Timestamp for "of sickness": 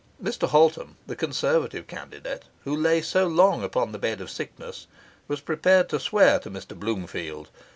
4.19-4.87